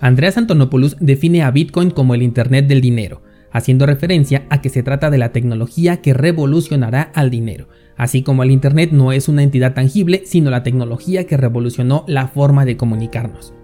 [0.00, 4.84] Andreas Antonopoulos define a Bitcoin como el Internet del dinero, haciendo referencia a que se
[4.84, 9.42] trata de la tecnología que revolucionará al dinero, así como el Internet no es una
[9.42, 13.54] entidad tangible, sino la tecnología que revolucionó la forma de comunicarnos.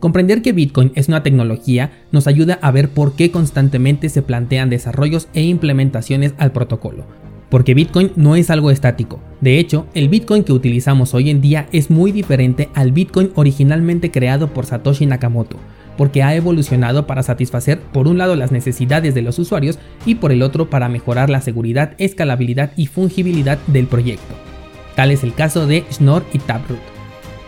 [0.00, 4.70] Comprender que Bitcoin es una tecnología nos ayuda a ver por qué constantemente se plantean
[4.70, 7.06] desarrollos e implementaciones al protocolo.
[7.50, 9.20] Porque Bitcoin no es algo estático.
[9.40, 14.10] De hecho, el Bitcoin que utilizamos hoy en día es muy diferente al Bitcoin originalmente
[14.10, 15.58] creado por Satoshi Nakamoto,
[15.96, 20.32] porque ha evolucionado para satisfacer por un lado las necesidades de los usuarios y por
[20.32, 24.34] el otro para mejorar la seguridad, escalabilidad y fungibilidad del proyecto.
[24.94, 26.94] Tal es el caso de Schnorr y Taproot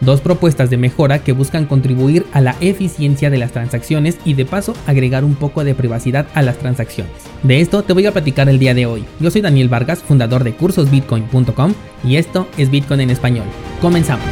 [0.00, 4.44] dos propuestas de mejora que buscan contribuir a la eficiencia de las transacciones y de
[4.44, 7.12] paso agregar un poco de privacidad a las transacciones.
[7.42, 9.04] De esto te voy a platicar el día de hoy.
[9.20, 13.46] Yo soy Daniel Vargas, fundador de cursosbitcoin.com y esto es Bitcoin en español.
[13.80, 14.26] Comenzamos.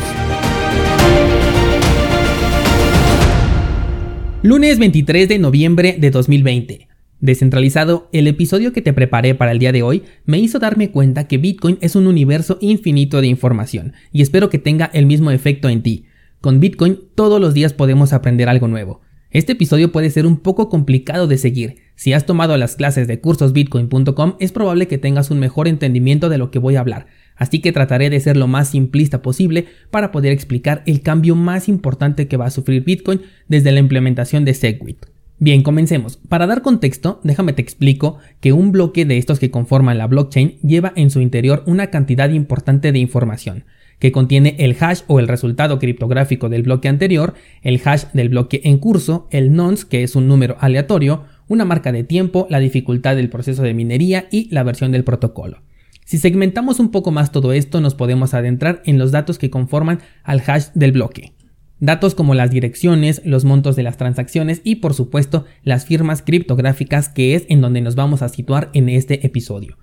[4.45, 6.89] Lunes 23 de noviembre de 2020.
[7.19, 11.27] Descentralizado, el episodio que te preparé para el día de hoy me hizo darme cuenta
[11.27, 15.71] que Bitcoin es un universo infinito de información y espero que tenga el mismo efecto
[15.71, 16.05] en ti.
[16.43, 19.01] Con Bitcoin todos los días podemos aprender algo nuevo.
[19.31, 21.77] Este episodio puede ser un poco complicado de seguir.
[21.95, 26.37] Si has tomado las clases de cursosbitcoin.com es probable que tengas un mejor entendimiento de
[26.37, 30.13] lo que voy a hablar, así que trataré de ser lo más simplista posible para
[30.13, 34.55] poder explicar el cambio más importante que va a sufrir Bitcoin desde la implementación de
[34.55, 35.07] Segwit.
[35.39, 36.17] Bien, comencemos.
[36.17, 40.59] Para dar contexto, déjame te explico que un bloque de estos que conforman la blockchain
[40.63, 43.65] lleva en su interior una cantidad importante de información,
[43.99, 48.61] que contiene el hash o el resultado criptográfico del bloque anterior, el hash del bloque
[48.65, 53.17] en curso, el nonce, que es un número aleatorio, una marca de tiempo, la dificultad
[53.17, 55.63] del proceso de minería y la versión del protocolo.
[56.05, 60.01] Si segmentamos un poco más todo esto, nos podemos adentrar en los datos que conforman
[60.23, 61.33] al hash del bloque.
[61.81, 67.09] Datos como las direcciones, los montos de las transacciones y por supuesto las firmas criptográficas
[67.09, 69.79] que es en donde nos vamos a situar en este episodio.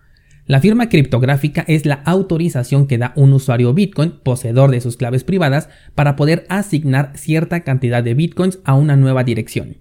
[0.45, 5.23] La firma criptográfica es la autorización que da un usuario Bitcoin, poseedor de sus claves
[5.23, 9.77] privadas, para poder asignar cierta cantidad de Bitcoins a una nueva dirección.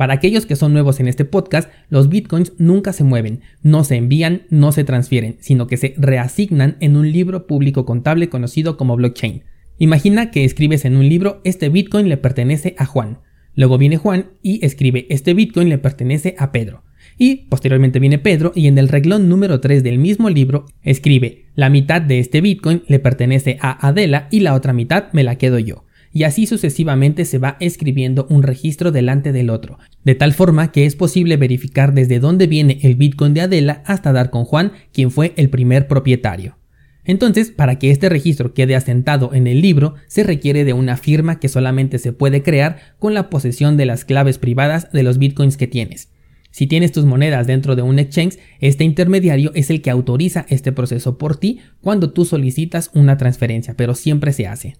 [0.00, 3.96] Para aquellos que son nuevos en este podcast, los Bitcoins nunca se mueven, no se
[3.96, 8.96] envían, no se transfieren, sino que se reasignan en un libro público contable conocido como
[8.96, 9.42] blockchain.
[9.76, 13.18] Imagina que escribes en un libro, este Bitcoin le pertenece a Juan.
[13.54, 16.82] Luego viene Juan y escribe, este Bitcoin le pertenece a Pedro.
[17.18, 21.68] Y posteriormente viene Pedro y en el reglón número 3 del mismo libro escribe, la
[21.68, 25.58] mitad de este Bitcoin le pertenece a Adela y la otra mitad me la quedo
[25.58, 25.84] yo.
[26.12, 30.86] Y así sucesivamente se va escribiendo un registro delante del otro, de tal forma que
[30.86, 35.10] es posible verificar desde dónde viene el Bitcoin de Adela hasta dar con Juan, quien
[35.10, 36.56] fue el primer propietario.
[37.04, 41.40] Entonces, para que este registro quede asentado en el libro, se requiere de una firma
[41.40, 45.56] que solamente se puede crear con la posesión de las claves privadas de los bitcoins
[45.56, 46.08] que tienes.
[46.50, 50.72] Si tienes tus monedas dentro de un exchange, este intermediario es el que autoriza este
[50.72, 54.76] proceso por ti cuando tú solicitas una transferencia, pero siempre se hace.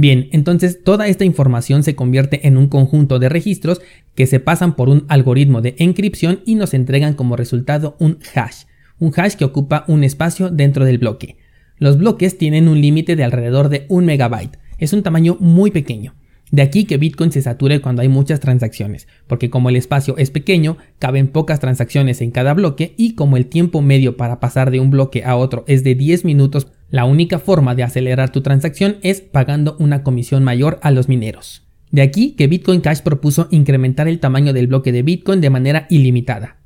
[0.00, 3.80] Bien, entonces toda esta información se convierte en un conjunto de registros
[4.14, 8.66] que se pasan por un algoritmo de encripción y nos entregan como resultado un hash,
[9.00, 11.38] un hash que ocupa un espacio dentro del bloque.
[11.78, 14.60] Los bloques tienen un límite de alrededor de un megabyte.
[14.78, 16.14] Es un tamaño muy pequeño.
[16.50, 20.30] De aquí que Bitcoin se sature cuando hay muchas transacciones, porque como el espacio es
[20.30, 24.80] pequeño, caben pocas transacciones en cada bloque y como el tiempo medio para pasar de
[24.80, 28.96] un bloque a otro es de 10 minutos, la única forma de acelerar tu transacción
[29.02, 31.66] es pagando una comisión mayor a los mineros.
[31.90, 35.86] De aquí que Bitcoin Cash propuso incrementar el tamaño del bloque de Bitcoin de manera
[35.90, 36.56] ilimitada.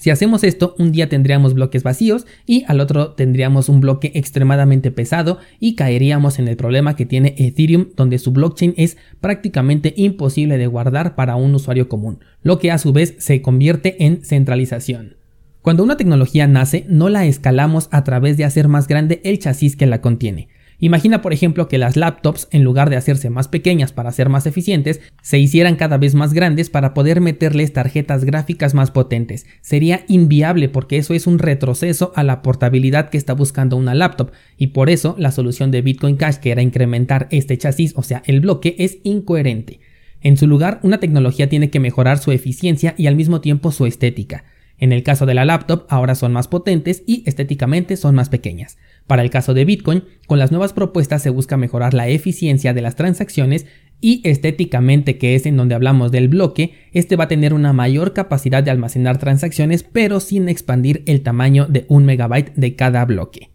[0.00, 4.90] Si hacemos esto, un día tendríamos bloques vacíos y al otro tendríamos un bloque extremadamente
[4.90, 10.56] pesado y caeríamos en el problema que tiene Ethereum donde su blockchain es prácticamente imposible
[10.56, 15.16] de guardar para un usuario común, lo que a su vez se convierte en centralización.
[15.60, 19.76] Cuando una tecnología nace, no la escalamos a través de hacer más grande el chasis
[19.76, 20.48] que la contiene,
[20.80, 24.46] Imagina, por ejemplo, que las laptops, en lugar de hacerse más pequeñas para ser más
[24.46, 29.46] eficientes, se hicieran cada vez más grandes para poder meterles tarjetas gráficas más potentes.
[29.60, 34.32] Sería inviable porque eso es un retroceso a la portabilidad que está buscando una laptop,
[34.56, 38.22] y por eso la solución de Bitcoin Cash, que era incrementar este chasis, o sea,
[38.24, 39.80] el bloque, es incoherente.
[40.22, 43.86] En su lugar, una tecnología tiene que mejorar su eficiencia y al mismo tiempo su
[43.86, 44.44] estética.
[44.80, 48.78] En el caso de la laptop, ahora son más potentes y estéticamente son más pequeñas.
[49.06, 52.80] Para el caso de Bitcoin, con las nuevas propuestas se busca mejorar la eficiencia de
[52.80, 53.66] las transacciones
[54.00, 58.14] y estéticamente, que es en donde hablamos del bloque, este va a tener una mayor
[58.14, 63.50] capacidad de almacenar transacciones, pero sin expandir el tamaño de un megabyte de cada bloque.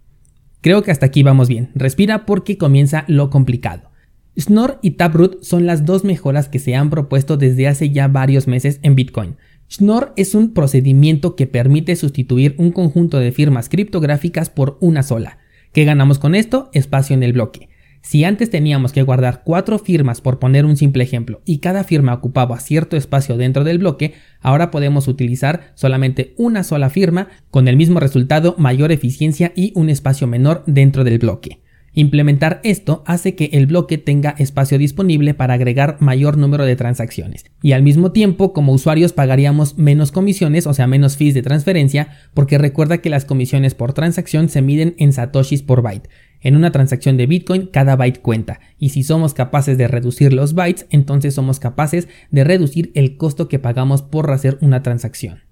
[0.61, 1.71] Creo que hasta aquí vamos bien.
[1.73, 3.89] Respira porque comienza lo complicado.
[4.37, 8.47] Schnorr y Taproot son las dos mejoras que se han propuesto desde hace ya varios
[8.47, 9.37] meses en Bitcoin.
[9.71, 15.37] Schnorr es un procedimiento que permite sustituir un conjunto de firmas criptográficas por una sola.
[15.71, 16.69] ¿Qué ganamos con esto?
[16.73, 17.69] Espacio en el bloque.
[18.01, 22.13] Si antes teníamos que guardar cuatro firmas por poner un simple ejemplo y cada firma
[22.13, 27.77] ocupaba cierto espacio dentro del bloque, ahora podemos utilizar solamente una sola firma con el
[27.77, 31.64] mismo resultado, mayor eficiencia y un espacio menor dentro del bloque.
[31.97, 37.45] Implementar esto hace que el bloque tenga espacio disponible para agregar mayor número de transacciones.
[37.61, 42.09] Y al mismo tiempo, como usuarios pagaríamos menos comisiones, o sea, menos fees de transferencia,
[42.33, 46.09] porque recuerda que las comisiones por transacción se miden en satoshis por byte.
[46.41, 50.53] En una transacción de Bitcoin, cada byte cuenta, y si somos capaces de reducir los
[50.53, 55.43] bytes, entonces somos capaces de reducir el costo que pagamos por hacer una transacción.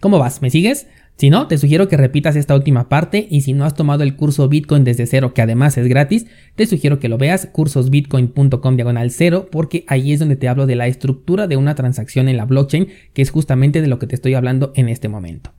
[0.00, 0.42] ¿Cómo vas?
[0.42, 0.88] ¿Me sigues?
[1.16, 4.16] Si no, te sugiero que repitas esta última parte y si no has tomado el
[4.16, 6.26] curso Bitcoin desde cero, que además es gratis,
[6.56, 10.76] te sugiero que lo veas, cursosbitcoin.com diagonal cero, porque ahí es donde te hablo de
[10.76, 14.14] la estructura de una transacción en la blockchain, que es justamente de lo que te
[14.14, 15.52] estoy hablando en este momento.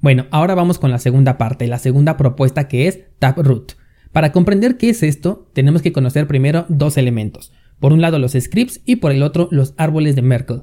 [0.00, 3.72] Bueno, ahora vamos con la segunda parte, la segunda propuesta que es Taproot.
[4.12, 7.52] Para comprender qué es esto, tenemos que conocer primero dos elementos.
[7.80, 10.62] Por un lado los scripts y por el otro los árboles de Merkle.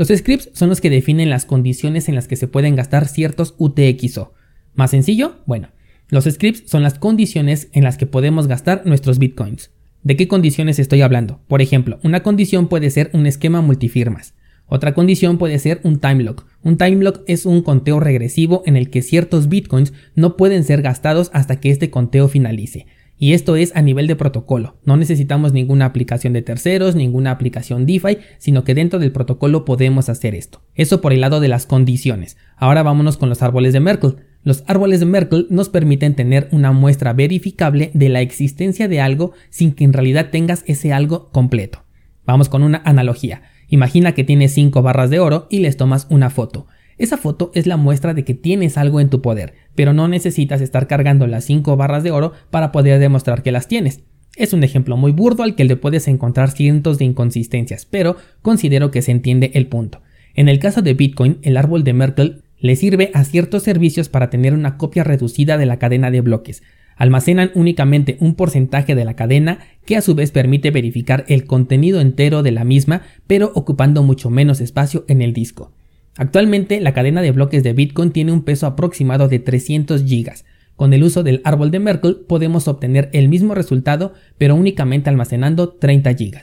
[0.00, 3.54] Los scripts son los que definen las condiciones en las que se pueden gastar ciertos
[3.58, 4.32] UTXO.
[4.72, 5.42] ¿Más sencillo?
[5.44, 5.72] Bueno,
[6.08, 9.72] los scripts son las condiciones en las que podemos gastar nuestros bitcoins.
[10.02, 11.42] ¿De qué condiciones estoy hablando?
[11.48, 14.32] Por ejemplo, una condición puede ser un esquema multifirmas.
[14.64, 16.46] Otra condición puede ser un time lock.
[16.62, 20.80] Un time lock es un conteo regresivo en el que ciertos bitcoins no pueden ser
[20.80, 22.86] gastados hasta que este conteo finalice.
[23.22, 24.78] Y esto es a nivel de protocolo.
[24.86, 30.08] No necesitamos ninguna aplicación de terceros, ninguna aplicación DeFi, sino que dentro del protocolo podemos
[30.08, 30.62] hacer esto.
[30.74, 32.38] Eso por el lado de las condiciones.
[32.56, 34.14] Ahora vámonos con los árboles de Merkle.
[34.42, 39.32] Los árboles de Merkle nos permiten tener una muestra verificable de la existencia de algo
[39.50, 41.84] sin que en realidad tengas ese algo completo.
[42.24, 43.42] Vamos con una analogía.
[43.68, 46.68] Imagina que tienes 5 barras de oro y les tomas una foto.
[47.00, 50.60] Esa foto es la muestra de que tienes algo en tu poder, pero no necesitas
[50.60, 54.02] estar cargando las 5 barras de oro para poder demostrar que las tienes.
[54.36, 58.90] Es un ejemplo muy burdo al que le puedes encontrar cientos de inconsistencias, pero considero
[58.90, 60.02] que se entiende el punto.
[60.34, 64.28] En el caso de Bitcoin, el árbol de Merkle le sirve a ciertos servicios para
[64.28, 66.62] tener una copia reducida de la cadena de bloques.
[66.96, 72.02] Almacenan únicamente un porcentaje de la cadena que a su vez permite verificar el contenido
[72.02, 75.72] entero de la misma, pero ocupando mucho menos espacio en el disco.
[76.16, 80.32] Actualmente la cadena de bloques de Bitcoin tiene un peso aproximado de 300 GB.
[80.76, 85.70] Con el uso del árbol de Merkle podemos obtener el mismo resultado pero únicamente almacenando
[85.70, 86.40] 30 GB.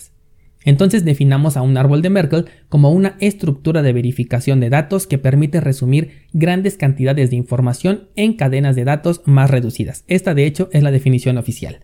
[0.64, 5.18] Entonces definamos a un árbol de Merkle como una estructura de verificación de datos que
[5.18, 10.04] permite resumir grandes cantidades de información en cadenas de datos más reducidas.
[10.08, 11.80] Esta de hecho es la definición oficial.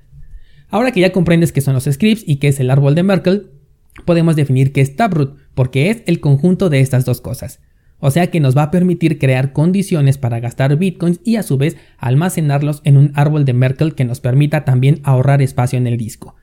[0.69, 3.44] Ahora que ya comprendes qué son los scripts y qué es el árbol de Merkle,
[4.06, 7.59] podemos definir qué es Taproot, porque es el conjunto de estas dos cosas
[8.05, 11.57] o sea que nos va a permitir crear condiciones para gastar bitcoins y a su
[11.57, 15.95] vez almacenarlos en un árbol de Merkle que nos permita también ahorrar espacio en el
[15.95, 16.35] disco.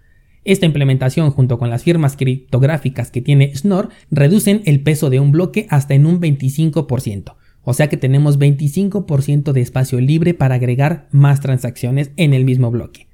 [0.45, 5.33] Esta implementación junto con las firmas criptográficas que tiene Schnorr reducen el peso de un
[5.33, 11.09] bloque hasta en un 25%, o sea que tenemos 25% de espacio libre para agregar
[11.11, 13.09] más transacciones en el mismo bloque.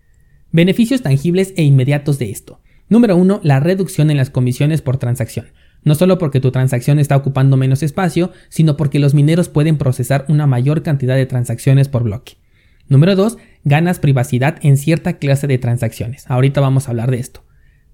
[0.52, 2.60] Beneficios tangibles e inmediatos de esto.
[2.88, 3.40] Número 1.
[3.42, 5.46] La reducción en las comisiones por transacción
[5.86, 10.24] no solo porque tu transacción está ocupando menos espacio, sino porque los mineros pueden procesar
[10.28, 12.38] una mayor cantidad de transacciones por bloque.
[12.88, 13.38] Número 2.
[13.62, 16.24] Ganas privacidad en cierta clase de transacciones.
[16.28, 17.44] Ahorita vamos a hablar de esto.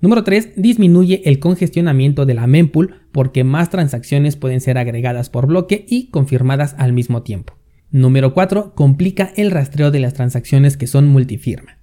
[0.00, 0.54] Número 3.
[0.56, 6.08] Disminuye el congestionamiento de la mempool porque más transacciones pueden ser agregadas por bloque y
[6.08, 7.58] confirmadas al mismo tiempo.
[7.90, 8.74] Número 4.
[8.74, 11.81] Complica el rastreo de las transacciones que son multifirma.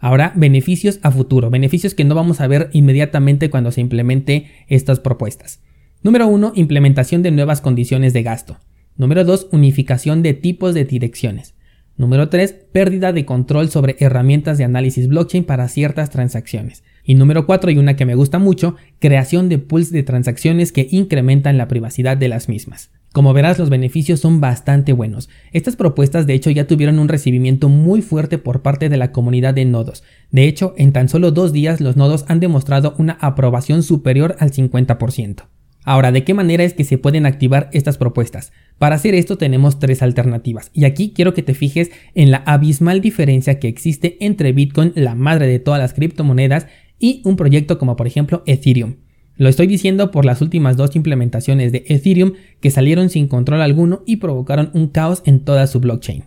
[0.00, 5.00] Ahora, beneficios a futuro, beneficios que no vamos a ver inmediatamente cuando se implemente estas
[5.00, 5.60] propuestas.
[6.02, 6.52] Número 1.
[6.54, 8.58] Implementación de nuevas condiciones de gasto.
[8.96, 9.48] Número 2.
[9.50, 11.54] Unificación de tipos de direcciones.
[11.96, 12.52] Número 3.
[12.70, 16.84] Pérdida de control sobre herramientas de análisis blockchain para ciertas transacciones.
[17.02, 20.86] Y número 4, y una que me gusta mucho, creación de pools de transacciones que
[20.90, 22.90] incrementan la privacidad de las mismas.
[23.12, 25.28] Como verás, los beneficios son bastante buenos.
[25.52, 29.54] Estas propuestas de hecho ya tuvieron un recibimiento muy fuerte por parte de la comunidad
[29.54, 30.04] de nodos.
[30.30, 34.52] De hecho, en tan solo dos días los nodos han demostrado una aprobación superior al
[34.52, 35.44] 50%.
[35.84, 38.52] Ahora, ¿de qué manera es que se pueden activar estas propuestas?
[38.76, 43.00] Para hacer esto tenemos tres alternativas, y aquí quiero que te fijes en la abismal
[43.00, 46.66] diferencia que existe entre Bitcoin, la madre de todas las criptomonedas,
[46.98, 48.96] y un proyecto como por ejemplo Ethereum.
[49.38, 54.02] Lo estoy diciendo por las últimas dos implementaciones de Ethereum que salieron sin control alguno
[54.04, 56.24] y provocaron un caos en toda su blockchain.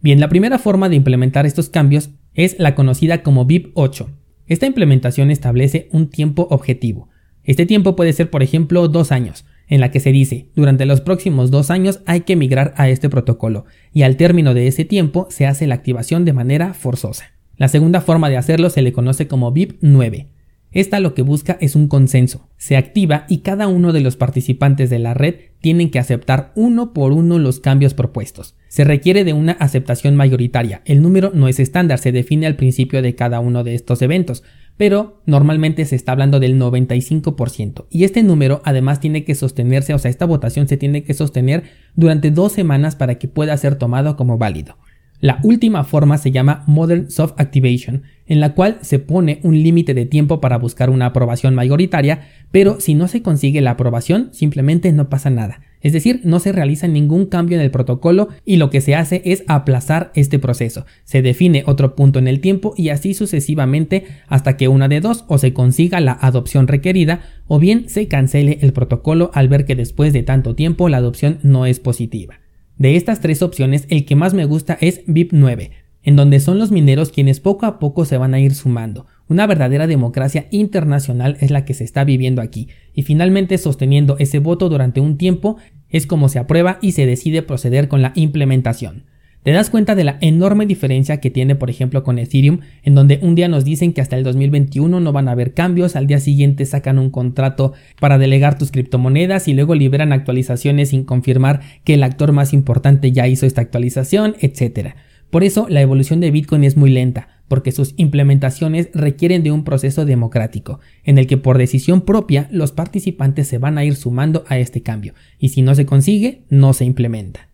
[0.00, 4.08] Bien, la primera forma de implementar estos cambios es la conocida como BIP 8.
[4.46, 7.08] Esta implementación establece un tiempo objetivo.
[7.42, 11.00] Este tiempo puede ser, por ejemplo, dos años, en la que se dice, durante los
[11.00, 15.26] próximos dos años hay que migrar a este protocolo, y al término de ese tiempo
[15.28, 17.32] se hace la activación de manera forzosa.
[17.56, 20.28] La segunda forma de hacerlo se le conoce como VIP 9.
[20.70, 22.48] Esta lo que busca es un consenso.
[22.58, 26.92] Se activa y cada uno de los participantes de la red tienen que aceptar uno
[26.92, 28.54] por uno los cambios propuestos.
[28.68, 30.82] Se requiere de una aceptación mayoritaria.
[30.84, 34.44] El número no es estándar, se define al principio de cada uno de estos eventos,
[34.76, 37.86] pero normalmente se está hablando del 95%.
[37.90, 41.64] Y este número además tiene que sostenerse, o sea, esta votación se tiene que sostener
[41.96, 44.76] durante dos semanas para que pueda ser tomado como válido.
[45.20, 49.92] La última forma se llama Modern Soft Activation, en la cual se pone un límite
[49.92, 54.92] de tiempo para buscar una aprobación mayoritaria, pero si no se consigue la aprobación, simplemente
[54.92, 55.60] no pasa nada.
[55.80, 59.22] Es decir, no se realiza ningún cambio en el protocolo y lo que se hace
[59.24, 60.86] es aplazar este proceso.
[61.02, 65.24] Se define otro punto en el tiempo y así sucesivamente hasta que una de dos
[65.26, 69.74] o se consiga la adopción requerida o bien se cancele el protocolo al ver que
[69.74, 72.38] después de tanto tiempo la adopción no es positiva.
[72.78, 75.72] De estas tres opciones, el que más me gusta es VIP 9,
[76.04, 79.06] en donde son los mineros quienes poco a poco se van a ir sumando.
[79.26, 84.38] Una verdadera democracia internacional es la que se está viviendo aquí, y finalmente sosteniendo ese
[84.38, 85.56] voto durante un tiempo
[85.88, 89.06] es como se aprueba y se decide proceder con la implementación.
[89.48, 93.18] Te das cuenta de la enorme diferencia que tiene, por ejemplo, con Ethereum, en donde
[93.22, 96.20] un día nos dicen que hasta el 2021 no van a haber cambios, al día
[96.20, 101.94] siguiente sacan un contrato para delegar tus criptomonedas y luego liberan actualizaciones sin confirmar que
[101.94, 104.90] el actor más importante ya hizo esta actualización, etc.
[105.30, 109.64] Por eso la evolución de Bitcoin es muy lenta, porque sus implementaciones requieren de un
[109.64, 114.44] proceso democrático, en el que por decisión propia los participantes se van a ir sumando
[114.46, 117.48] a este cambio, y si no se consigue, no se implementa.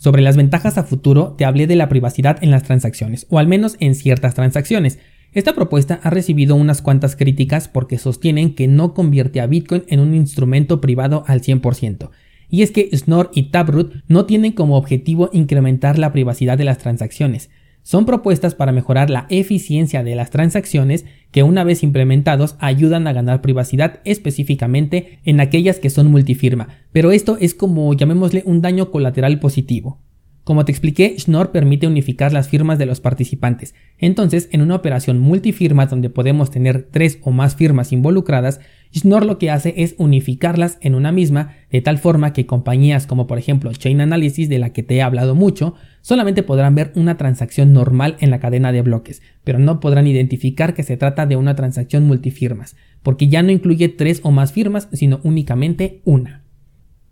[0.00, 3.46] Sobre las ventajas a futuro te hablé de la privacidad en las transacciones, o al
[3.46, 4.98] menos en ciertas transacciones.
[5.34, 10.00] Esta propuesta ha recibido unas cuantas críticas porque sostienen que no convierte a Bitcoin en
[10.00, 12.08] un instrumento privado al 100%.
[12.48, 16.78] Y es que Snor y Taproot no tienen como objetivo incrementar la privacidad de las
[16.78, 17.50] transacciones,
[17.82, 23.12] son propuestas para mejorar la eficiencia de las transacciones que una vez implementados ayudan a
[23.12, 28.90] ganar privacidad específicamente en aquellas que son multifirma, pero esto es como llamémosle un daño
[28.90, 29.98] colateral positivo.
[30.50, 33.72] Como te expliqué, Schnorr permite unificar las firmas de los participantes.
[33.98, 38.58] Entonces, en una operación multifirma donde podemos tener tres o más firmas involucradas,
[38.92, 43.28] Schnorr lo que hace es unificarlas en una misma, de tal forma que compañías como
[43.28, 47.16] por ejemplo Chain Analysis, de la que te he hablado mucho, solamente podrán ver una
[47.16, 51.36] transacción normal en la cadena de bloques, pero no podrán identificar que se trata de
[51.36, 56.42] una transacción multifirmas, porque ya no incluye tres o más firmas, sino únicamente una.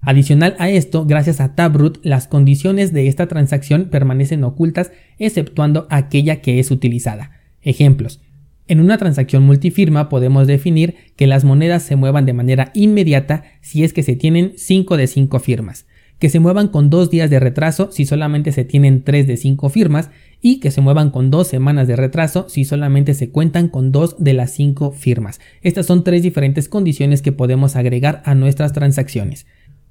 [0.01, 6.41] Adicional a esto, gracias a Taproot, las condiciones de esta transacción permanecen ocultas exceptuando aquella
[6.41, 7.33] que es utilizada.
[7.63, 8.21] Ejemplos.
[8.69, 13.83] En una transacción multifirma podemos definir que las monedas se muevan de manera inmediata si
[13.83, 15.87] es que se tienen 5 de 5 firmas,
[16.19, 19.69] que se muevan con 2 días de retraso si solamente se tienen 3 de 5
[19.69, 23.91] firmas y que se muevan con 2 semanas de retraso si solamente se cuentan con
[23.91, 25.41] 2 de las 5 firmas.
[25.63, 29.47] Estas son tres diferentes condiciones que podemos agregar a nuestras transacciones.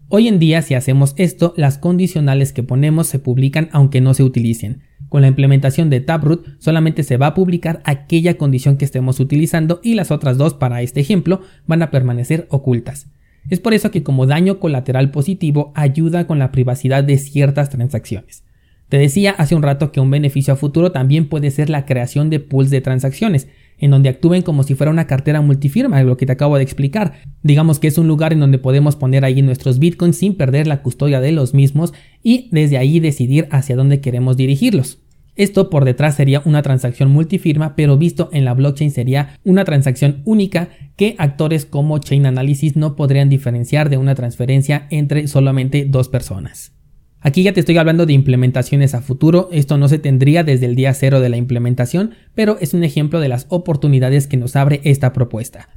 [0.10, 4.24] Hoy en día si hacemos esto, las condicionales que ponemos se publican aunque no se
[4.24, 4.84] utilicen.
[5.10, 9.82] Con la implementación de Taproot solamente se va a publicar aquella condición que estemos utilizando
[9.84, 13.08] y las otras dos para este ejemplo van a permanecer ocultas.
[13.50, 18.44] Es por eso que como daño colateral positivo ayuda con la privacidad de ciertas transacciones.
[18.88, 22.30] Te decía hace un rato que un beneficio a futuro también puede ser la creación
[22.30, 23.50] de pools de transacciones,
[23.80, 27.14] en donde actúen como si fuera una cartera multifirma, lo que te acabo de explicar.
[27.44, 30.82] Digamos que es un lugar en donde podemos poner ahí nuestros bitcoins sin perder la
[30.82, 31.94] custodia de los mismos
[32.24, 35.00] y desde ahí decidir hacia dónde queremos dirigirlos.
[35.36, 40.24] Esto por detrás sería una transacción multifirma, pero visto en la blockchain sería una transacción
[40.26, 46.10] única que actores como Chain Analysis no podrían diferenciar de una transferencia entre solamente dos
[46.10, 46.77] personas.
[47.20, 50.76] Aquí ya te estoy hablando de implementaciones a futuro, esto no se tendría desde el
[50.76, 54.82] día cero de la implementación, pero es un ejemplo de las oportunidades que nos abre
[54.84, 55.70] esta propuesta.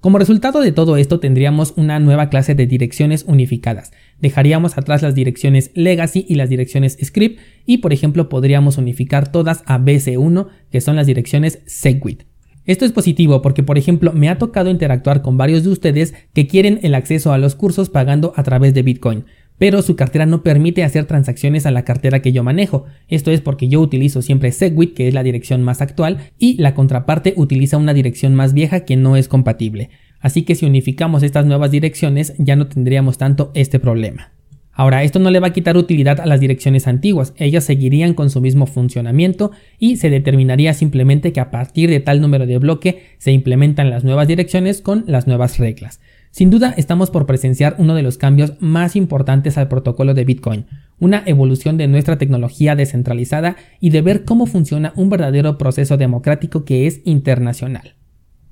[0.00, 3.92] Como resultado de todo esto tendríamos una nueva clase de direcciones unificadas.
[4.20, 9.64] Dejaríamos atrás las direcciones legacy y las direcciones script y por ejemplo podríamos unificar todas
[9.66, 12.22] a BC1 que son las direcciones Segwit.
[12.66, 16.46] Esto es positivo porque por ejemplo me ha tocado interactuar con varios de ustedes que
[16.46, 19.24] quieren el acceso a los cursos pagando a través de Bitcoin
[19.58, 22.84] pero su cartera no permite hacer transacciones a la cartera que yo manejo.
[23.08, 26.74] Esto es porque yo utilizo siempre Segwit, que es la dirección más actual, y la
[26.74, 29.90] contraparte utiliza una dirección más vieja que no es compatible.
[30.20, 34.32] Así que si unificamos estas nuevas direcciones ya no tendríamos tanto este problema.
[34.78, 38.28] Ahora, esto no le va a quitar utilidad a las direcciones antiguas, ellas seguirían con
[38.28, 43.04] su mismo funcionamiento y se determinaría simplemente que a partir de tal número de bloque
[43.16, 45.98] se implementan las nuevas direcciones con las nuevas reglas.
[46.36, 50.66] Sin duda estamos por presenciar uno de los cambios más importantes al protocolo de Bitcoin,
[50.98, 56.66] una evolución de nuestra tecnología descentralizada y de ver cómo funciona un verdadero proceso democrático
[56.66, 57.94] que es internacional.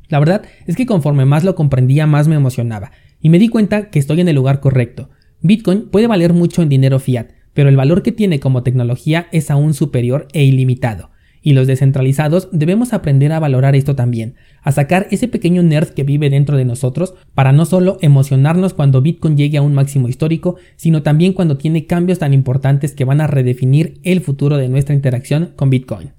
[0.09, 3.91] La verdad es que conforme más lo comprendía más me emocionaba y me di cuenta
[3.91, 5.11] que estoy en el lugar correcto.
[5.43, 9.51] Bitcoin puede valer mucho en dinero fiat, pero el valor que tiene como tecnología es
[9.51, 11.11] aún superior e ilimitado.
[11.47, 16.03] Y los descentralizados debemos aprender a valorar esto también, a sacar ese pequeño nerd que
[16.03, 20.57] vive dentro de nosotros para no solo emocionarnos cuando Bitcoin llegue a un máximo histórico,
[20.77, 24.95] sino también cuando tiene cambios tan importantes que van a redefinir el futuro de nuestra
[24.95, 26.13] interacción con Bitcoin.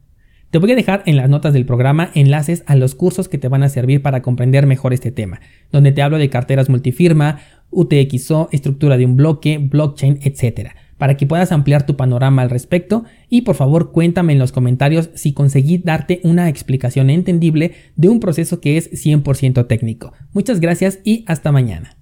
[0.52, 3.48] Te voy a dejar en las notas del programa enlaces a los cursos que te
[3.48, 5.42] van a servir para comprender mejor este tema,
[5.72, 7.40] donde te hablo de carteras multifirma,
[7.72, 10.70] UTXO, estructura de un bloque, blockchain, etc.
[10.98, 15.10] Para que puedas ampliar tu panorama al respecto y por favor cuéntame en los comentarios
[15.14, 20.14] si conseguí darte una explicación entendible de un proceso que es 100% técnico.
[20.34, 21.92] Muchas gracias y hasta mañana.